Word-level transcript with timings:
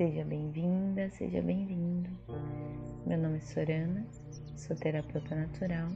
Seja 0.00 0.24
bem-vinda, 0.24 1.10
seja 1.10 1.42
bem-vindo. 1.42 2.08
Meu 3.04 3.18
nome 3.18 3.36
é 3.36 3.40
Sorana, 3.40 4.06
sou 4.56 4.74
terapeuta 4.74 5.34
natural 5.34 5.88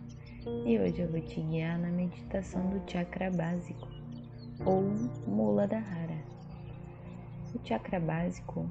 e 0.67 0.79
hoje 0.79 1.01
eu 1.01 1.11
vou 1.11 1.23
te 1.23 1.41
guiar 1.41 1.79
na 1.79 1.89
meditação 1.89 2.69
do 2.69 2.83
chakra 2.87 3.31
básico 3.31 3.89
ou 4.67 4.83
mula 5.27 5.67
da 5.67 5.79
rara. 5.79 6.19
O 7.55 7.67
chakra 7.67 7.99
básico 7.99 8.69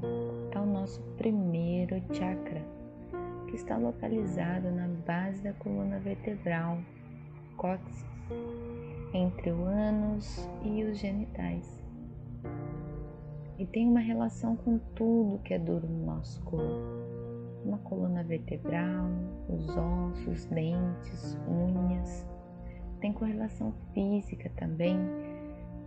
é 0.51 0.59
o 0.59 0.67
nosso 0.67 1.01
primeiro 1.17 1.99
chakra 2.13 2.61
que 3.49 3.55
está 3.55 3.75
localizado 3.75 4.69
na 4.69 4.87
base 4.87 5.41
da 5.41 5.53
coluna 5.53 5.97
vertebral, 5.97 6.77
cóccix, 7.57 8.05
entre 9.11 9.49
o 9.49 9.63
ânus 9.65 10.47
e 10.63 10.83
os 10.83 10.99
genitais 10.99 11.83
e 13.57 13.65
tem 13.65 13.87
uma 13.87 13.99
relação 13.99 14.55
com 14.55 14.77
tudo 14.95 15.41
que 15.43 15.53
é 15.53 15.59
duro 15.59 15.87
no 15.87 16.05
nosso 16.05 16.41
corpo. 16.43 17.13
Uma 17.63 17.77
coluna 17.79 18.23
vertebral, 18.23 19.09
os 19.47 19.69
ossos, 19.69 20.45
dentes, 20.45 21.37
unhas. 21.47 22.27
Tem 22.99 23.13
correlação 23.13 23.73
física 23.93 24.49
também 24.57 24.97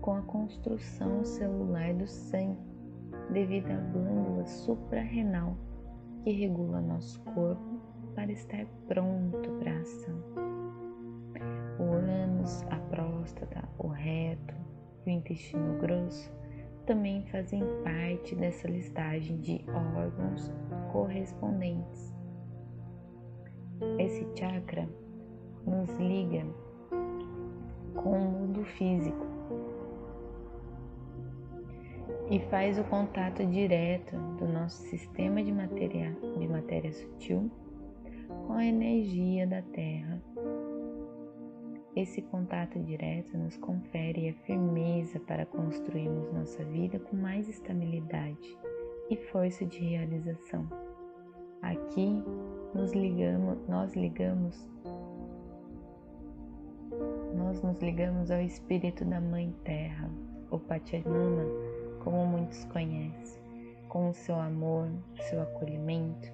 com 0.01 0.15
a 0.15 0.23
construção 0.23 1.25
celular 1.25 1.93
do 1.95 2.07
sangue, 2.07 2.59
devido 3.33 3.71
à 3.71 3.77
glândula 3.77 4.47
suprarrenal 4.47 5.57
que 6.23 6.31
regula 6.31 6.81
nosso 6.81 7.21
corpo 7.21 7.81
para 8.15 8.31
estar 8.33 8.65
pronto 8.87 9.51
para 9.59 9.73
a 9.73 9.81
ação. 9.81 10.15
O 11.79 11.93
ânus, 11.93 12.63
a 12.71 12.77
próstata, 12.89 13.69
o 13.79 13.89
reto 13.89 14.55
e 15.05 15.11
o 15.11 15.13
intestino 15.13 15.79
grosso 15.79 16.36
também 16.87 17.27
fazem 17.27 17.63
parte 17.83 18.35
dessa 18.37 18.69
listagem 18.69 19.39
de 19.41 19.65
órgãos 19.69 20.53
correspondentes. 20.93 22.15
Esse 23.99 24.27
chakra 24.39 24.89
nos 25.67 25.91
liga 25.99 26.47
com 27.95 28.11
o 28.13 28.31
mundo 28.31 28.65
físico 28.65 29.27
e 32.31 32.39
faz 32.49 32.79
o 32.79 32.85
contato 32.85 33.45
direto 33.47 34.17
do 34.39 34.47
nosso 34.47 34.83
sistema 34.85 35.43
de 35.43 35.53
matéria, 35.53 36.17
de 36.39 36.49
matéria 36.49 36.93
sutil 36.93 37.51
com 38.47 38.55
a 38.55 38.65
energia 38.65 39.47
da 39.47 39.61
Terra 39.63 40.23
esse 41.97 42.21
contato 42.21 42.79
direto 42.79 43.39
nos 43.39 43.57
confere 43.57 44.29
a 44.29 44.35
firmeza 44.45 45.19
para 45.21 45.47
construirmos 45.47 46.31
nossa 46.31 46.63
vida 46.63 46.99
com 46.99 47.17
mais 47.17 47.49
estabilidade 47.49 48.59
e 49.09 49.17
força 49.17 49.65
de 49.65 49.79
realização. 49.79 50.69
Aqui 51.63 52.23
nos 52.75 52.93
ligamos, 52.93 53.67
nós 53.67 53.95
ligamos 53.95 54.69
nós 57.35 57.63
nos 57.63 57.79
ligamos 57.81 58.31
ao 58.31 58.41
espírito 58.41 59.05
da 59.05 59.21
Mãe 59.21 59.55
Terra, 59.65 60.11
o 60.51 60.59
Pachamama, 60.59 61.45
como 62.03 62.27
muitos 62.27 62.65
conhecem, 62.67 63.43
com 63.89 64.11
o 64.11 64.15
seu 64.15 64.37
amor, 64.37 64.89
seu 65.29 65.43
acolhimento, 65.43 66.29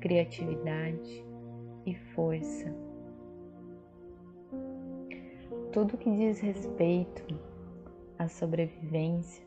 criatividade 0.00 1.24
e 1.86 1.94
força 2.14 2.74
tudo 5.74 5.98
que 5.98 6.08
diz 6.08 6.38
respeito 6.38 7.26
à 8.16 8.28
sobrevivência, 8.28 9.44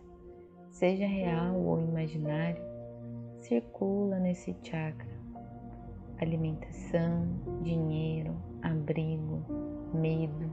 seja 0.69 1.07
real 1.07 1.55
ou 1.55 1.81
imaginário, 1.81 2.61
circula 3.39 4.19
nesse 4.19 4.53
chakra. 4.61 5.07
Alimentação, 6.19 7.29
dinheiro, 7.61 8.35
abrigo, 8.61 9.41
medo, 9.93 10.51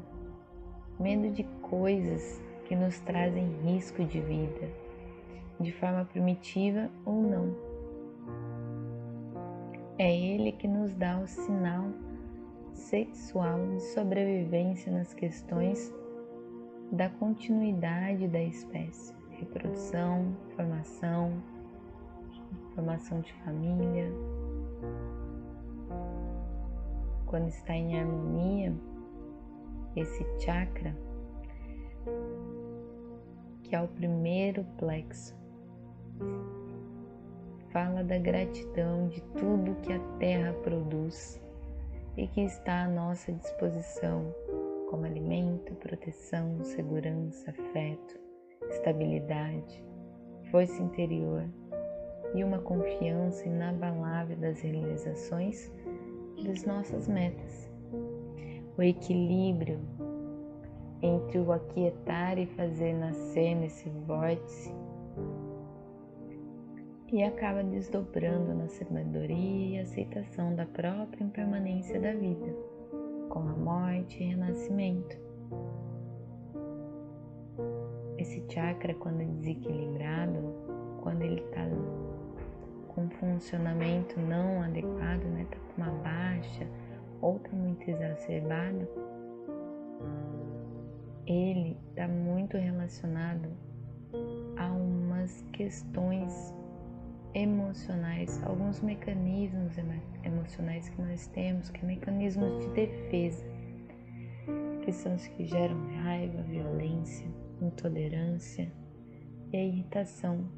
medo 1.00 1.34
de 1.34 1.42
coisas 1.62 2.40
que 2.66 2.76
nos 2.76 3.00
trazem 3.00 3.44
risco 3.64 4.04
de 4.04 4.20
vida, 4.20 4.70
de 5.58 5.72
forma 5.72 6.04
primitiva 6.04 6.88
ou 7.04 7.20
não. 7.20 7.56
É 9.98 10.16
ele 10.16 10.52
que 10.52 10.68
nos 10.68 10.94
dá 10.94 11.18
o 11.18 11.26
sinal 11.26 11.86
sexual 12.74 13.66
de 13.68 13.80
sobrevivência 13.80 14.92
nas 14.92 15.14
questões 15.14 15.92
da 16.92 17.08
continuidade 17.08 18.28
da 18.28 18.42
espécie, 18.42 19.14
reprodução, 19.30 20.36
formação, 20.54 21.32
formação 22.74 23.20
de 23.20 23.32
família. 23.44 24.12
Quando 27.26 27.48
está 27.48 27.74
em 27.74 27.98
harmonia, 27.98 28.72
esse 29.96 30.24
chakra, 30.40 30.94
que 33.62 33.74
é 33.74 33.80
o 33.80 33.88
primeiro 33.88 34.64
plexo, 34.78 35.34
fala 37.70 38.04
da 38.04 38.18
gratidão 38.18 39.08
de 39.08 39.20
tudo 39.36 39.74
que 39.82 39.92
a 39.92 39.98
terra 40.18 40.52
produz 40.62 41.43
e 42.16 42.26
que 42.28 42.42
está 42.42 42.84
à 42.84 42.88
nossa 42.88 43.32
disposição 43.32 44.34
como 44.88 45.06
alimento, 45.06 45.74
proteção, 45.76 46.62
segurança, 46.62 47.50
afeto, 47.50 48.18
estabilidade, 48.70 49.84
força 50.50 50.80
interior 50.82 51.44
e 52.34 52.44
uma 52.44 52.58
confiança 52.58 53.46
inabalável 53.46 54.36
das 54.36 54.60
realizações 54.60 55.72
das 56.44 56.64
nossas 56.64 57.08
metas. 57.08 57.70
O 58.76 58.82
equilíbrio 58.82 59.80
entre 61.02 61.38
o 61.38 61.52
aquietar 61.52 62.38
e 62.38 62.46
fazer 62.46 62.92
nascer 62.94 63.54
nesse 63.54 63.88
vórtice 64.06 64.72
e 67.12 67.22
acaba 67.22 67.62
desdobrando 67.62 68.54
na 68.54 68.68
sabedoria 68.68 69.76
e 69.76 69.78
aceitação 69.78 70.54
da 70.54 70.66
própria 70.66 71.24
impermanência 71.24 72.00
da 72.00 72.12
vida, 72.12 72.54
com 73.28 73.40
a 73.40 73.52
morte 73.56 74.22
e 74.22 74.28
renascimento. 74.28 75.16
Esse 78.18 78.42
chakra, 78.48 78.94
quando 78.94 79.20
é 79.20 79.24
desequilibrado, 79.26 80.54
quando 81.02 81.22
ele 81.22 81.40
está 81.40 81.68
com 82.88 83.08
funcionamento 83.10 84.18
não 84.20 84.62
adequado, 84.62 85.24
né, 85.24 85.46
tá 85.50 85.58
com 85.58 85.82
uma 85.82 85.90
baixa 86.02 86.66
ou 87.20 87.38
tá 87.38 87.50
muito 87.52 87.88
exacerbado, 87.90 88.88
ele 91.26 91.76
está 91.90 92.06
muito 92.06 92.56
relacionado 92.56 93.48
a 94.56 94.72
umas 94.72 95.42
questões 95.52 96.54
emocionais, 97.34 98.42
alguns 98.44 98.80
mecanismos 98.80 99.74
emocionais 100.22 100.88
que 100.88 101.02
nós 101.02 101.26
temos, 101.28 101.68
que 101.68 101.80
são 101.80 101.88
mecanismos 101.88 102.64
de 102.64 102.70
defesa, 102.70 103.44
que 104.84 104.92
são 104.92 105.14
os 105.14 105.26
que 105.26 105.44
geram 105.44 105.76
raiva, 106.02 106.42
violência, 106.42 107.26
intolerância 107.60 108.70
e 109.52 109.56
a 109.56 109.64
irritação, 109.64 110.48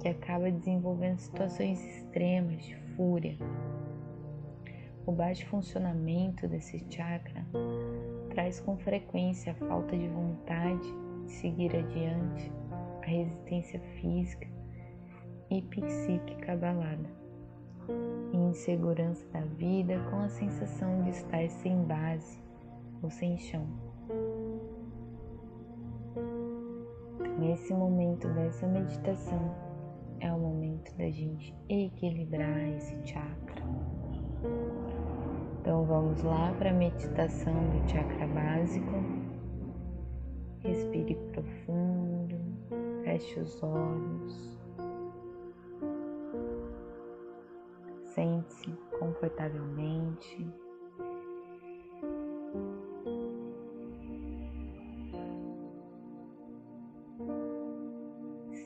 que 0.00 0.08
acaba 0.08 0.50
desenvolvendo 0.50 1.18
situações 1.18 1.80
extremas 1.84 2.64
de 2.64 2.74
fúria. 2.96 3.36
O 5.04 5.12
baixo 5.12 5.44
funcionamento 5.46 6.46
desse 6.46 6.84
chakra 6.88 7.44
traz 8.30 8.60
com 8.60 8.78
frequência 8.78 9.52
a 9.52 9.66
falta 9.66 9.96
de 9.96 10.08
vontade 10.08 10.86
de 11.26 11.32
seguir 11.32 11.74
adiante, 11.76 12.52
a 13.02 13.06
resistência 13.06 13.80
física, 14.00 14.48
e 15.52 15.60
psíquica 15.60 16.54
abalada, 16.54 17.10
insegurança 18.32 19.26
da 19.32 19.42
vida 19.42 19.98
com 20.10 20.20
a 20.20 20.28
sensação 20.28 21.02
de 21.02 21.10
estar 21.10 21.46
sem 21.50 21.84
base 21.84 22.42
ou 23.02 23.10
sem 23.10 23.36
chão. 23.36 23.66
Nesse 27.38 27.74
momento 27.74 28.28
dessa 28.28 28.66
meditação, 28.66 29.54
é 30.20 30.32
o 30.32 30.38
momento 30.38 30.96
da 30.96 31.10
gente 31.10 31.54
equilibrar 31.68 32.68
esse 32.68 32.96
chakra. 33.06 33.62
Então 35.60 35.84
vamos 35.84 36.22
lá 36.22 36.54
para 36.56 36.70
a 36.70 36.74
meditação 36.74 37.52
do 37.52 37.90
chakra 37.90 38.26
básico. 38.28 38.92
Respire 40.60 41.14
profundo, 41.32 42.38
feche 43.04 43.38
os 43.40 43.62
olhos. 43.62 44.51
Sente-se 48.14 48.70
confortavelmente. 48.98 50.46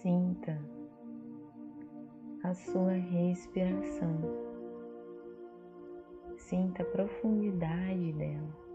Sinta 0.02 0.60
a 2.42 2.54
sua 2.54 2.92
respiração. 2.92 4.20
Sinta 6.36 6.82
a 6.82 6.86
profundidade 6.86 8.12
dela. 8.14 8.66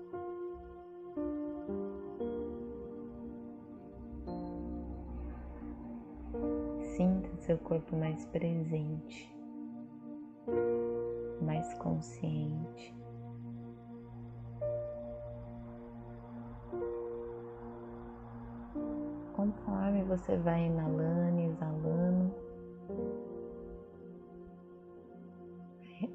Sinta 6.95 7.29
seu 7.39 7.57
corpo 7.57 7.93
mais 7.95 8.25
presente, 8.27 9.33
mais 11.61 11.73
consciente. 11.75 12.95
Conforme 19.35 20.03
você 20.03 20.37
vai 20.37 20.65
inalando 20.65 21.39
e 21.39 21.45
exalando, 21.45 22.35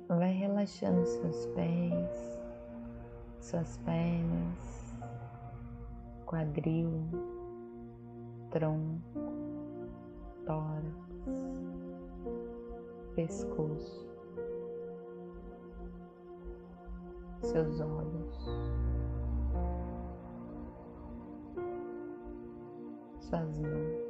vai 0.09 0.33
relaxando 0.33 1.07
seus 1.07 1.47
pés, 1.47 2.41
suas 3.41 3.77
pernas, 3.79 4.97
quadril, 6.27 6.91
tronco, 8.51 9.01
tórax, 10.45 11.63
pescoço, 13.15 14.06
seus 17.43 17.81
olhos. 17.81 18.77
suas 23.29 23.59
mãos. 23.59 24.07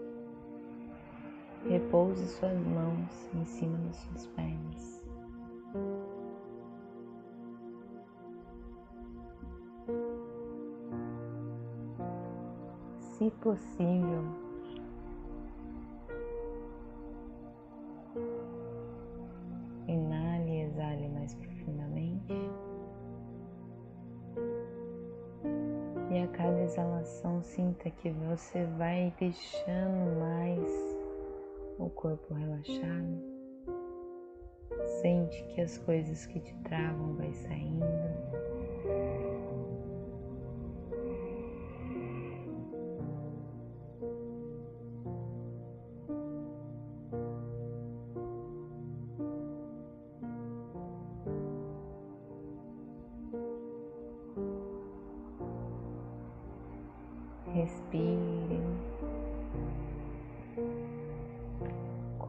Repouse 1.69 2.27
suas 2.27 2.59
mãos 2.67 3.31
em 3.35 3.45
cima 3.45 3.79
das 3.79 3.97
suas 3.97 4.27
pernas. 4.29 5.05
Se 13.01 13.31
possível, 13.41 14.25
que 27.91 28.11
você 28.11 28.65
vai 28.79 29.13
deixando 29.19 30.19
mais 30.19 30.97
o 31.79 31.89
corpo 31.91 32.35
relaxado. 32.35 33.23
Sente 35.01 35.43
que 35.55 35.61
as 35.61 35.79
coisas 35.79 36.27
que 36.27 36.41
te 36.41 36.55
travam 36.65 37.15
vai 37.15 37.33
saindo. 37.33 37.85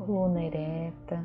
Coluna 0.07 0.41
ereta. 0.41 1.21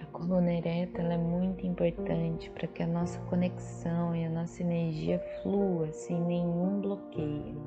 A 0.00 0.06
coluna 0.12 0.52
ereta 0.52 1.02
é 1.02 1.18
muito 1.18 1.66
importante 1.66 2.48
para 2.50 2.68
que 2.68 2.84
a 2.84 2.86
nossa 2.86 3.18
conexão 3.22 4.14
e 4.14 4.24
a 4.24 4.30
nossa 4.30 4.62
energia 4.62 5.18
flua 5.42 5.92
sem 5.92 6.20
nenhum 6.20 6.80
bloqueio. 6.82 7.60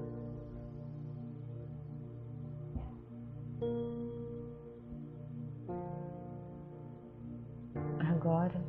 Agora 7.99 8.63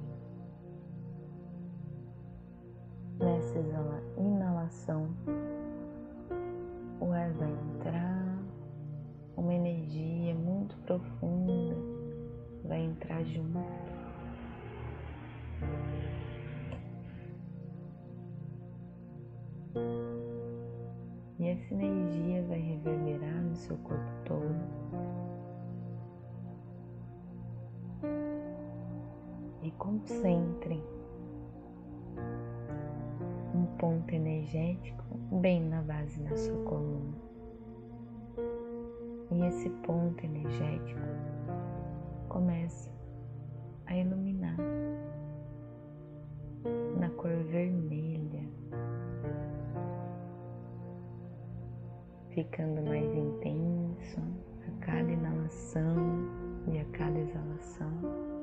Nessa 3.21 3.59
inalação, 4.19 5.09
Concentre 30.17 30.83
ponto 33.79 34.15
energético 34.15 35.05
bem 35.43 35.61
na 35.69 35.83
base 35.83 36.19
da 36.23 36.35
sua 36.35 36.57
coluna. 36.65 37.15
E 39.31 39.45
esse 39.45 39.69
ponto 39.85 40.25
energético 40.25 41.01
começa 42.31 42.91
a 43.85 43.95
iluminar 43.95 44.57
na 46.99 47.11
cor 47.11 47.37
vermelha, 47.51 48.49
ficando 52.31 52.81
mais 52.89 53.15
intenso 53.15 54.23
a 54.67 54.85
cada 54.85 55.13
inalação 55.13 55.95
e 56.73 56.79
a 56.79 56.85
cada 56.87 57.19
exalação. 57.19 58.36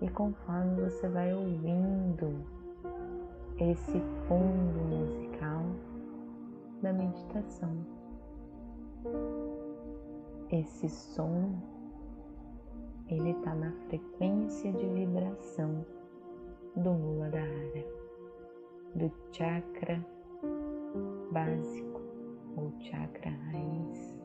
E 0.00 0.08
conforme 0.08 0.80
você 0.80 1.08
vai 1.08 1.32
ouvindo 1.34 2.44
esse 3.58 4.00
fundo 4.26 4.80
musical 4.88 5.62
da 6.80 6.92
meditação. 6.92 7.70
Esse 10.50 10.88
som, 10.88 11.52
ele 13.08 13.30
está 13.30 13.54
na 13.54 13.72
frequência 13.88 14.72
de 14.72 14.86
vibração 14.86 15.84
do 16.76 16.92
Muladhara, 16.92 17.84
do 18.94 19.12
chakra 19.32 20.04
básico 21.30 22.00
ou 22.56 22.72
chakra 22.80 23.30
raiz. 23.30 24.18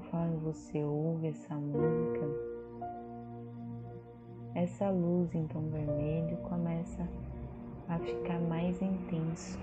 Conforme 0.00 0.36
você 0.38 0.82
ouve 0.82 1.28
essa 1.28 1.54
música, 1.54 2.26
essa 4.54 4.88
luz 4.88 5.34
em 5.34 5.46
tom 5.46 5.68
vermelho 5.68 6.38
começa 6.38 7.06
a 7.86 7.98
ficar 7.98 8.40
mais 8.40 8.80
intenso. 8.80 9.58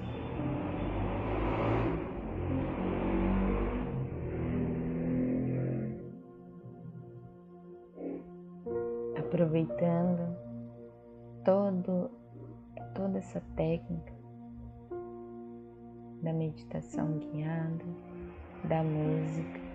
Aproveitando 9.18 10.38
todo, 11.44 12.12
toda 12.94 13.18
essa 13.18 13.42
técnica 13.56 14.14
da 16.22 16.32
meditação 16.32 17.18
guiada, 17.18 17.86
da 18.66 18.84
música, 18.84 19.67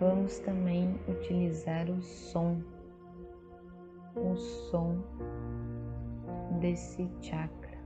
vamos 0.00 0.38
também 0.40 0.94
utilizar 1.08 1.88
o 1.90 2.00
som 2.02 2.62
o 4.16 4.36
som 4.36 4.98
desse 6.60 7.08
chakra, 7.20 7.78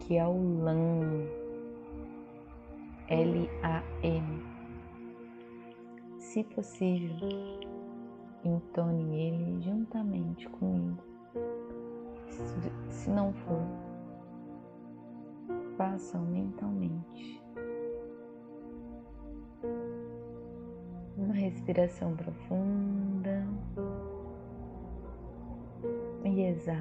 que 0.00 0.16
é 0.16 0.26
o 0.26 0.62
LAN, 0.62 1.26
L-A-N. 3.08 4.42
Se 6.18 6.44
possível, 6.44 7.60
entone 8.44 9.20
ele 9.20 9.60
juntamente 9.62 10.48
comigo. 10.50 11.02
Se 12.88 13.08
não 13.08 13.32
for, 13.32 13.62
faça 15.76 16.18
mentalmente. 16.18 17.45
Respiração 21.46 22.16
profunda 22.16 23.46
e 26.24 26.40
exala. 26.42 26.80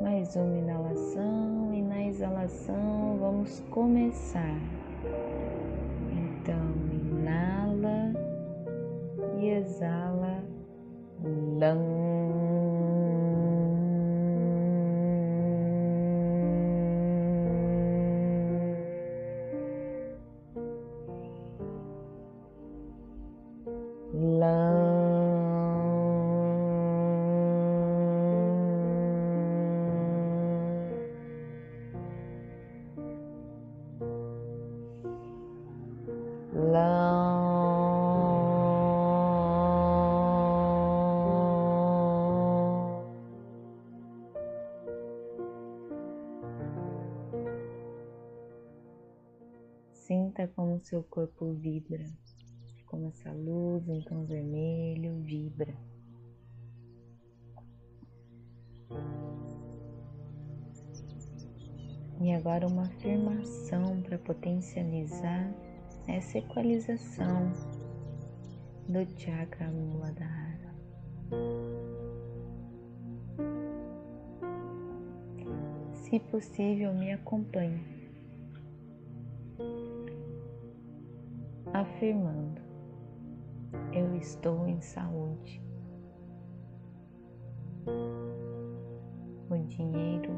Mais 0.00 0.34
uma 0.34 0.56
inalação 0.56 1.74
e 1.74 1.82
na 1.82 2.04
exalação 2.04 3.18
vamos 3.20 3.60
começar. 3.70 4.56
Então, 6.10 6.64
inala 6.90 8.14
e 9.38 9.48
exala. 9.50 10.42
Lang. 11.58 12.01
Sinta 50.12 50.46
como 50.48 50.78
seu 50.78 51.02
corpo 51.04 51.54
vibra, 51.54 52.04
como 52.84 53.08
essa 53.08 53.32
luz 53.32 53.88
em 53.88 54.02
tom 54.02 54.26
vermelho 54.26 55.22
vibra. 55.22 55.74
E 62.20 62.30
agora 62.30 62.66
uma 62.66 62.82
afirmação 62.82 64.02
para 64.02 64.18
potencializar 64.18 65.50
essa 66.06 66.36
equalização 66.36 67.50
do 68.86 69.18
chakra 69.18 69.70
Muladhara. 69.70 70.74
Se 75.94 76.20
possível, 76.20 76.92
me 76.92 77.12
acompanhe. 77.12 78.01
Afirmando: 81.72 82.60
Eu 83.92 84.14
estou 84.16 84.66
em 84.66 84.80
saúde. 84.80 85.62
O 89.50 89.58
dinheiro 89.66 90.32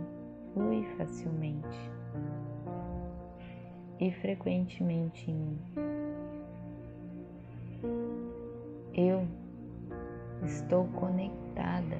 flui 0.53 0.85
facilmente 0.97 1.91
e 4.01 4.11
frequentemente 4.13 5.31
em 5.31 5.35
mim. 5.35 5.59
Eu 8.95 9.27
estou 10.45 10.87
conectada 10.89 11.99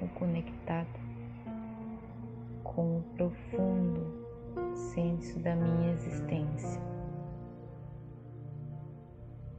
ou 0.00 0.08
conectada 0.08 0.86
com 2.62 2.98
o 2.98 3.02
profundo 3.16 4.26
senso 4.74 5.38
da 5.40 5.54
minha 5.54 5.92
existência. 5.92 6.95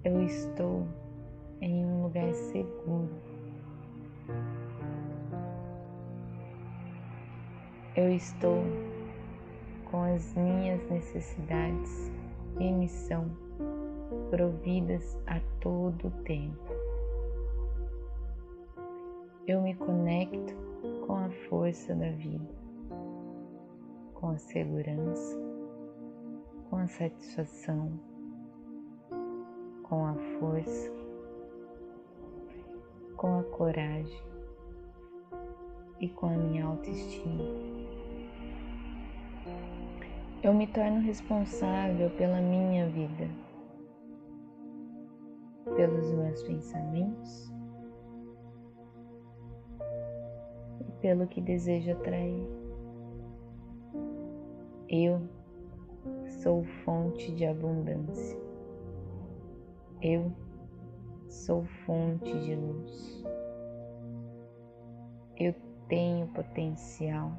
Eu 0.08 0.22
estou 0.22 0.88
em 1.60 1.86
um 1.86 2.04
lugar 2.04 2.34
seguro. 2.34 3.10
Eu 7.94 8.14
estou 8.14 8.64
com 9.92 10.04
as 10.04 10.34
minhas 10.34 10.82
necessidades 10.90 12.10
e 12.58 12.72
missão 12.72 13.30
providas 14.30 15.18
a 15.28 15.42
todo 15.60 16.10
tempo. 16.24 16.72
Eu 19.46 19.62
me 19.62 19.76
conecto 19.76 20.56
com 21.06 21.16
a 21.16 21.30
força 21.50 21.94
da 21.94 22.12
vida, 22.12 22.56
com 24.14 24.30
a 24.30 24.38
segurança, 24.38 25.38
com 26.70 26.78
a 26.78 26.88
satisfação 26.88 28.17
com 29.90 30.06
a 30.06 30.14
força, 30.40 30.92
com 33.16 33.40
a 33.40 33.44
coragem 33.44 34.22
e 36.00 36.10
com 36.10 36.28
a 36.28 36.38
minha 36.38 36.66
autoestima. 36.66 37.44
Eu 40.44 40.54
me 40.54 40.68
torno 40.68 41.00
responsável 41.00 42.10
pela 42.12 42.40
minha 42.42 42.88
vida, 42.90 43.30
pelos 45.76 46.12
meus 46.14 46.44
pensamentos 46.44 47.54
e 50.82 50.92
pelo 51.02 51.28
que 51.28 51.42
desejo 51.42 51.92
atrair. 51.92 52.46
Eu 54.90 55.22
sou 56.42 56.64
fonte 56.86 57.34
de 57.34 57.46
abundância. 57.46 58.47
Eu 60.02 60.32
sou 61.28 61.66
fonte 61.86 62.32
de 62.42 62.56
luz. 62.56 63.24
Eu 65.36 65.56
tenho 65.88 66.28
potencial 66.28 67.32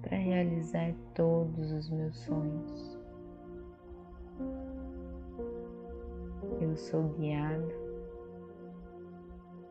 para 0.00 0.16
realizar 0.16 0.94
todos 1.14 1.72
os 1.72 1.90
meus 1.90 2.16
sonhos. 2.20 2.98
Eu 6.62 6.74
sou 6.78 7.10
guiado 7.10 7.74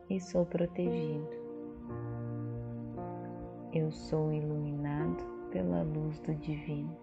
e 0.08 0.20
sou 0.20 0.46
protegido. 0.46 1.28
Eu 3.72 3.90
sou 3.90 4.32
iluminado 4.32 5.24
pela 5.50 5.82
luz 5.82 6.20
do 6.20 6.36
Divino 6.36 6.96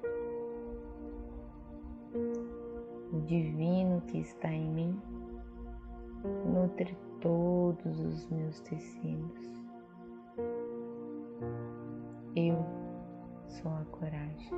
divino 3.21 4.01
que 4.01 4.19
está 4.19 4.51
em 4.51 4.69
mim 4.69 5.01
nutre 6.45 6.97
todos 7.21 7.99
os 7.99 8.27
meus 8.29 8.59
tecidos. 8.61 9.51
Eu 12.35 12.57
sou 13.47 13.71
a 13.71 13.85
coragem. 13.91 14.51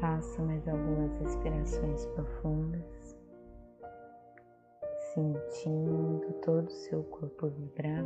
Faça 0.00 0.42
mais 0.42 0.66
algumas 0.66 1.12
respirações 1.20 2.06
profundas 2.06 3.01
sentindo 5.14 6.32
todo 6.42 6.66
o 6.66 6.70
seu 6.70 7.02
corpo 7.04 7.48
vibrar, 7.48 8.04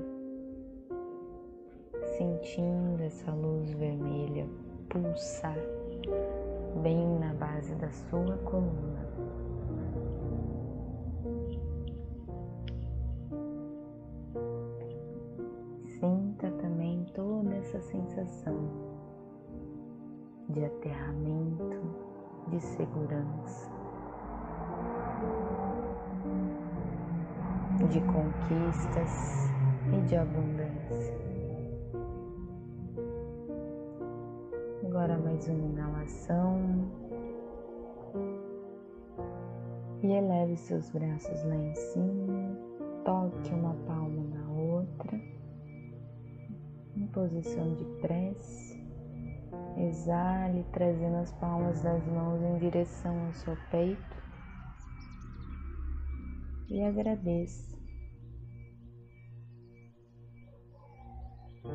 sentindo 2.18 3.00
essa 3.00 3.32
luz 3.32 3.70
vermelha 3.74 4.48
pulsar 4.88 5.56
bem 6.82 7.06
na 7.20 7.32
base 7.34 7.74
da 7.76 7.90
sua 7.92 8.36
coluna. 8.38 9.06
Sinta 16.00 16.50
também 16.60 17.06
toda 17.14 17.54
essa 17.54 17.80
sensação 17.82 18.56
de 20.48 20.64
aterramento, 20.64 21.82
de 22.48 22.60
segurança. 22.60 23.75
De 27.88 28.00
conquistas 28.00 29.50
e 29.92 30.00
de 30.08 30.16
abundância. 30.16 31.14
Agora 34.84 35.16
mais 35.18 35.46
uma 35.48 35.66
inalação. 35.66 36.90
E 40.02 40.06
eleve 40.06 40.56
seus 40.56 40.90
braços 40.90 41.44
lá 41.44 41.54
em 41.54 41.74
cima, 41.74 42.56
toque 43.04 43.52
uma 43.54 43.74
palma 43.86 44.22
na 44.34 44.50
outra, 44.50 45.20
em 46.96 47.06
posição 47.08 47.74
de 47.74 47.84
prece. 48.00 48.84
Exale, 49.76 50.64
trazendo 50.72 51.16
as 51.16 51.32
palmas 51.34 51.82
das 51.82 52.04
mãos 52.06 52.42
em 52.42 52.58
direção 52.58 53.26
ao 53.26 53.32
seu 53.32 53.56
peito 53.70 54.16
e 56.68 56.82
agradeça 56.82 57.75